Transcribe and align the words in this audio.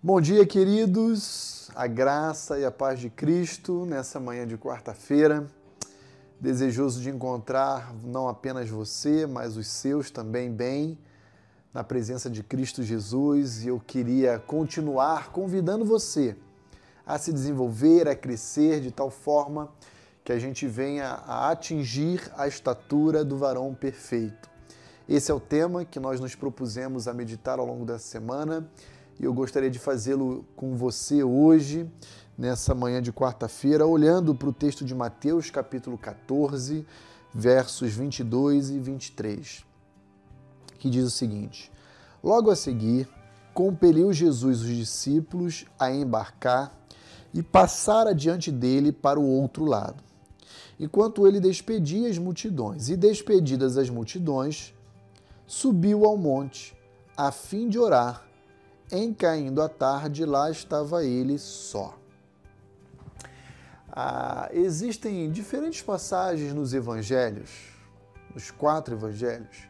Bom 0.00 0.20
dia, 0.20 0.46
queridos. 0.46 1.72
A 1.74 1.88
graça 1.88 2.56
e 2.56 2.64
a 2.64 2.70
paz 2.70 3.00
de 3.00 3.10
Cristo 3.10 3.84
nessa 3.84 4.20
manhã 4.20 4.46
de 4.46 4.56
quarta-feira. 4.56 5.50
Desejoso 6.38 7.02
de 7.02 7.10
encontrar 7.10 7.92
não 8.04 8.28
apenas 8.28 8.70
você, 8.70 9.26
mas 9.26 9.56
os 9.56 9.66
seus 9.66 10.08
também 10.08 10.52
bem 10.52 10.96
na 11.74 11.82
presença 11.82 12.30
de 12.30 12.44
Cristo 12.44 12.80
Jesus. 12.80 13.64
E 13.64 13.68
eu 13.68 13.82
queria 13.84 14.38
continuar 14.38 15.32
convidando 15.32 15.84
você 15.84 16.36
a 17.04 17.18
se 17.18 17.32
desenvolver, 17.32 18.06
a 18.06 18.14
crescer 18.14 18.80
de 18.80 18.92
tal 18.92 19.10
forma 19.10 19.68
que 20.22 20.30
a 20.30 20.38
gente 20.38 20.64
venha 20.68 21.06
a 21.26 21.50
atingir 21.50 22.22
a 22.36 22.46
estatura 22.46 23.24
do 23.24 23.36
varão 23.36 23.74
perfeito. 23.74 24.48
Esse 25.08 25.32
é 25.32 25.34
o 25.34 25.40
tema 25.40 25.84
que 25.84 25.98
nós 25.98 26.20
nos 26.20 26.36
propusemos 26.36 27.08
a 27.08 27.12
meditar 27.12 27.58
ao 27.58 27.66
longo 27.66 27.84
dessa 27.84 28.06
semana 28.06 28.64
e 29.18 29.24
eu 29.24 29.34
gostaria 29.34 29.70
de 29.70 29.78
fazê-lo 29.78 30.44
com 30.54 30.76
você 30.76 31.22
hoje, 31.24 31.90
nessa 32.36 32.74
manhã 32.74 33.02
de 33.02 33.12
quarta-feira, 33.12 33.84
olhando 33.84 34.34
para 34.34 34.48
o 34.48 34.52
texto 34.52 34.84
de 34.84 34.94
Mateus, 34.94 35.50
capítulo 35.50 35.98
14, 35.98 36.86
versos 37.34 37.92
22 37.92 38.70
e 38.70 38.78
23, 38.78 39.64
que 40.78 40.88
diz 40.88 41.04
o 41.04 41.10
seguinte: 41.10 41.72
Logo 42.22 42.50
a 42.50 42.56
seguir, 42.56 43.08
compeliu 43.52 44.12
Jesus 44.12 44.62
os 44.62 44.68
discípulos 44.68 45.64
a 45.78 45.90
embarcar 45.90 46.72
e 47.34 47.42
passar 47.42 48.06
adiante 48.06 48.52
dele 48.52 48.92
para 48.92 49.18
o 49.18 49.28
outro 49.28 49.64
lado, 49.64 50.02
enquanto 50.78 51.26
ele 51.26 51.40
despedia 51.40 52.08
as 52.08 52.18
multidões. 52.18 52.88
E 52.88 52.96
despedidas 52.96 53.76
as 53.76 53.90
multidões, 53.90 54.72
subiu 55.44 56.04
ao 56.04 56.16
monte, 56.16 56.76
a 57.16 57.32
fim 57.32 57.68
de 57.68 57.80
orar. 57.80 58.27
Em 58.90 59.12
caindo 59.12 59.60
a 59.60 59.68
tarde, 59.68 60.24
lá 60.24 60.50
estava 60.50 61.04
ele 61.04 61.38
só. 61.38 61.94
Ah, 63.90 64.48
existem 64.52 65.30
diferentes 65.30 65.82
passagens 65.82 66.54
nos 66.54 66.72
evangelhos, 66.72 67.50
nos 68.34 68.50
quatro 68.50 68.94
evangelhos, 68.94 69.68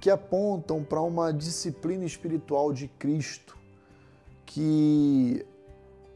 que 0.00 0.08
apontam 0.08 0.82
para 0.82 1.02
uma 1.02 1.32
disciplina 1.32 2.04
espiritual 2.06 2.72
de 2.72 2.88
Cristo 2.88 3.58
que 4.46 5.44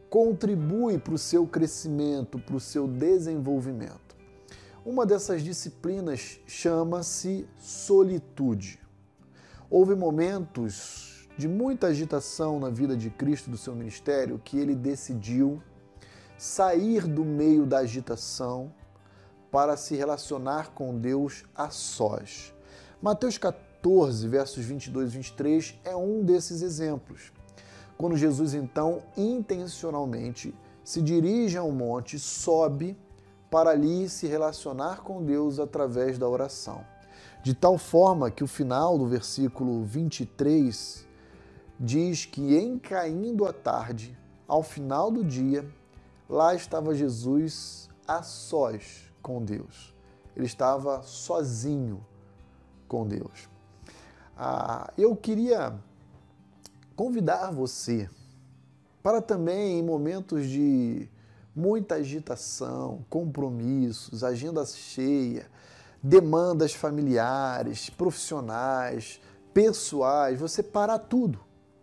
contribui 0.08 0.98
para 0.98 1.14
o 1.14 1.18
seu 1.18 1.46
crescimento, 1.46 2.38
para 2.38 2.56
o 2.56 2.60
seu 2.60 2.88
desenvolvimento. 2.88 4.16
Uma 4.82 5.04
dessas 5.04 5.42
disciplinas 5.42 6.40
chama-se 6.46 7.46
solitude. 7.58 8.80
Houve 9.68 9.94
momentos 9.94 11.19
de 11.40 11.48
muita 11.48 11.86
agitação 11.86 12.60
na 12.60 12.68
vida 12.68 12.94
de 12.94 13.08
Cristo 13.08 13.48
do 13.48 13.56
seu 13.56 13.74
ministério 13.74 14.38
que 14.44 14.58
ele 14.58 14.74
decidiu 14.74 15.62
sair 16.36 17.06
do 17.06 17.24
meio 17.24 17.64
da 17.64 17.78
agitação 17.78 18.70
para 19.50 19.74
se 19.74 19.96
relacionar 19.96 20.72
com 20.74 20.98
Deus 20.98 21.44
a 21.56 21.70
sós. 21.70 22.52
Mateus 23.00 23.38
14, 23.38 24.28
versos 24.28 24.62
22 24.62 25.08
e 25.08 25.16
23 25.16 25.80
é 25.82 25.96
um 25.96 26.22
desses 26.22 26.60
exemplos. 26.60 27.32
Quando 27.96 28.18
Jesus 28.18 28.52
então 28.52 29.02
intencionalmente 29.16 30.54
se 30.84 31.00
dirige 31.00 31.56
ao 31.56 31.72
monte, 31.72 32.18
sobe 32.18 32.98
para 33.50 33.70
ali 33.70 34.10
se 34.10 34.26
relacionar 34.26 35.00
com 35.00 35.24
Deus 35.24 35.58
através 35.58 36.18
da 36.18 36.28
oração 36.28 36.84
de 37.42 37.54
tal 37.54 37.78
forma 37.78 38.30
que 38.30 38.44
o 38.44 38.46
final 38.46 38.98
do 38.98 39.06
versículo 39.06 39.82
23 39.82 41.08
diz 41.80 42.26
que 42.26 42.54
em 42.54 42.78
caindo 42.78 43.46
a 43.46 43.52
tarde, 43.54 44.14
ao 44.46 44.62
final 44.62 45.10
do 45.10 45.24
dia, 45.24 45.66
lá 46.28 46.54
estava 46.54 46.94
Jesus 46.94 47.88
a 48.06 48.22
sós 48.22 49.10
com 49.22 49.42
Deus. 49.42 49.94
Ele 50.36 50.44
estava 50.44 51.02
sozinho 51.02 52.04
com 52.86 53.06
Deus. 53.06 53.48
Ah, 54.36 54.92
eu 54.98 55.16
queria 55.16 55.74
convidar 56.94 57.50
você 57.50 58.08
para 59.02 59.22
também, 59.22 59.78
em 59.78 59.82
momentos 59.82 60.46
de 60.46 61.08
muita 61.56 61.96
agitação, 61.96 63.04
compromissos, 63.08 64.22
agenda 64.22 64.64
cheia, 64.66 65.46
demandas 66.02 66.74
familiares, 66.74 67.88
profissionais, 67.88 69.20
pessoais, 69.54 70.38
você 70.38 70.62
parar 70.62 70.98
tudo, 70.98 71.40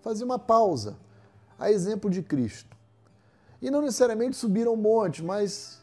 fazer 0.07 0.23
uma 0.23 0.39
pausa, 0.39 0.95
a 1.59 1.69
exemplo 1.69 2.09
de 2.09 2.23
Cristo. 2.23 2.77
E 3.61 3.69
não 3.69 3.81
necessariamente 3.81 4.37
subir 4.37 4.65
ao 4.65 4.77
monte, 4.77 5.21
mas 5.21 5.81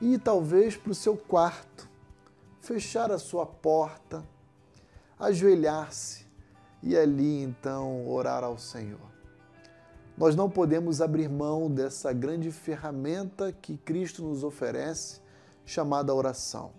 ir 0.00 0.18
talvez 0.20 0.74
para 0.74 0.92
o 0.92 0.94
seu 0.94 1.18
quarto, 1.18 1.86
fechar 2.62 3.12
a 3.12 3.18
sua 3.18 3.44
porta, 3.44 4.24
ajoelhar-se 5.18 6.24
e 6.82 6.96
ali 6.96 7.42
então 7.42 8.08
orar 8.08 8.42
ao 8.42 8.56
Senhor. 8.56 9.12
Nós 10.16 10.34
não 10.34 10.48
podemos 10.48 11.02
abrir 11.02 11.28
mão 11.28 11.70
dessa 11.70 12.10
grande 12.10 12.50
ferramenta 12.50 13.52
que 13.52 13.76
Cristo 13.76 14.22
nos 14.22 14.42
oferece, 14.42 15.20
chamada 15.66 16.14
oração 16.14 16.72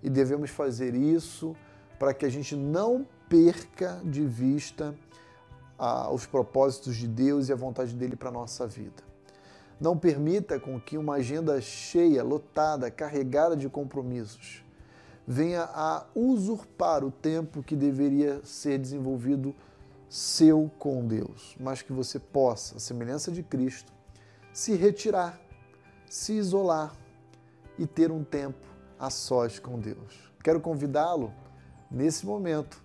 e 0.00 0.08
devemos 0.08 0.50
fazer 0.50 0.94
isso 0.94 1.56
para 1.98 2.14
que 2.14 2.24
a 2.24 2.28
gente 2.28 2.54
não 2.54 3.04
perca 3.28 4.00
de 4.04 4.24
vista 4.24 4.94
ah, 5.78 6.10
os 6.10 6.26
propósitos 6.26 6.96
de 6.96 7.06
Deus 7.06 7.48
e 7.48 7.52
a 7.52 7.56
vontade 7.56 7.94
dele 7.94 8.16
para 8.16 8.28
a 8.30 8.32
nossa 8.32 8.66
vida. 8.66 9.02
Não 9.80 9.96
permita 9.96 10.58
com 10.58 10.80
que 10.80 10.98
uma 10.98 11.14
agenda 11.14 11.60
cheia, 11.60 12.24
lotada, 12.24 12.90
carregada 12.90 13.56
de 13.56 13.68
compromissos, 13.68 14.64
venha 15.26 15.62
a 15.62 16.04
usurpar 16.14 17.04
o 17.04 17.10
tempo 17.10 17.62
que 17.62 17.76
deveria 17.76 18.40
ser 18.44 18.78
desenvolvido 18.78 19.54
seu 20.08 20.70
com 20.78 21.06
Deus, 21.06 21.54
mas 21.60 21.82
que 21.82 21.92
você 21.92 22.18
possa, 22.18 22.76
a 22.76 22.80
semelhança 22.80 23.30
de 23.30 23.42
Cristo, 23.42 23.92
se 24.52 24.74
retirar, 24.74 25.38
se 26.08 26.32
isolar 26.32 26.92
e 27.78 27.86
ter 27.86 28.10
um 28.10 28.24
tempo 28.24 28.66
a 28.98 29.10
sós 29.10 29.58
com 29.58 29.78
Deus. 29.78 30.32
Quero 30.42 30.60
convidá-lo, 30.60 31.32
nesse 31.90 32.26
momento, 32.26 32.82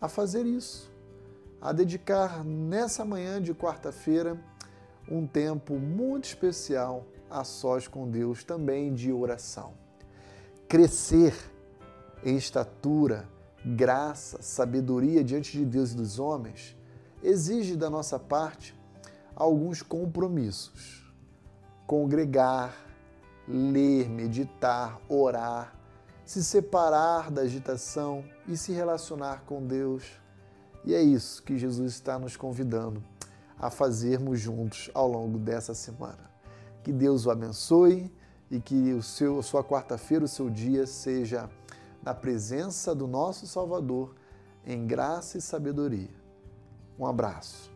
a 0.00 0.08
fazer 0.08 0.44
isso, 0.44 0.92
a 1.60 1.72
dedicar 1.72 2.44
nessa 2.44 3.04
manhã 3.04 3.40
de 3.40 3.54
quarta-feira 3.54 4.38
um 5.08 5.26
tempo 5.26 5.78
muito 5.78 6.24
especial 6.24 7.06
a 7.30 7.44
sós 7.44 7.88
com 7.88 8.08
Deus, 8.08 8.44
também 8.44 8.94
de 8.94 9.12
oração. 9.12 9.74
Crescer 10.68 11.34
em 12.24 12.36
estatura, 12.36 13.28
graça, 13.64 14.40
sabedoria 14.42 15.22
diante 15.22 15.58
de 15.58 15.64
Deus 15.64 15.92
e 15.92 15.96
dos 15.96 16.18
homens 16.18 16.76
exige 17.22 17.76
da 17.76 17.88
nossa 17.88 18.18
parte 18.18 18.74
alguns 19.34 19.82
compromissos. 19.82 21.02
Congregar, 21.86 22.74
ler, 23.46 24.08
meditar, 24.08 25.00
orar, 25.08 25.74
se 26.24 26.42
separar 26.42 27.30
da 27.30 27.42
agitação 27.42 28.24
e 28.46 28.56
se 28.56 28.72
relacionar 28.72 29.42
com 29.44 29.66
Deus. 29.66 30.04
E 30.84 30.94
é 30.94 31.02
isso 31.02 31.42
que 31.42 31.56
Jesus 31.56 31.92
está 31.92 32.18
nos 32.18 32.36
convidando 32.36 33.02
a 33.58 33.70
fazermos 33.70 34.38
juntos 34.38 34.90
ao 34.92 35.08
longo 35.08 35.38
dessa 35.38 35.74
semana. 35.74 36.30
Que 36.82 36.92
Deus 36.92 37.24
o 37.24 37.30
abençoe 37.30 38.12
e 38.50 38.60
que 38.60 38.92
o 38.92 39.02
seu, 39.02 39.38
a 39.38 39.42
sua 39.42 39.64
quarta-feira, 39.64 40.24
o 40.24 40.28
seu 40.28 40.50
dia 40.50 40.86
seja 40.86 41.48
na 42.02 42.14
presença 42.14 42.94
do 42.94 43.06
nosso 43.06 43.46
Salvador, 43.46 44.14
em 44.66 44.86
graça 44.86 45.38
e 45.38 45.40
sabedoria. 45.40 46.10
Um 46.98 47.06
abraço. 47.06 47.73